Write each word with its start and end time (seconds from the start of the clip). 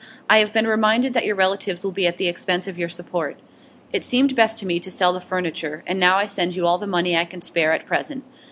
I 0.27 0.39
have 0.39 0.51
been 0.51 0.65
reminded 0.65 1.13
that 1.13 1.25
your 1.25 1.35
relatives 1.35 1.83
will 1.83 1.91
be 1.91 2.07
at 2.07 2.17
the 2.17 2.27
expense 2.27 2.65
of 2.67 2.75
your 2.75 2.89
support; 2.89 3.39
it 3.93 4.03
seemed 4.03 4.35
best 4.35 4.57
to 4.57 4.65
me 4.65 4.79
to 4.79 4.89
sell 4.89 5.13
the 5.13 5.21
furniture, 5.21 5.83
and 5.85 5.99
now 5.99 6.17
I 6.17 6.25
send 6.25 6.55
you 6.55 6.65
all 6.65 6.79
the 6.79 6.87
money 6.87 7.15
I 7.15 7.23
can 7.25 7.41
spare 7.43 7.71
at 7.71 7.85
present. 7.85 8.23